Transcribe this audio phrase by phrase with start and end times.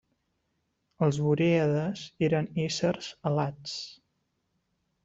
[1.07, 3.79] Els borèades eren éssers alats.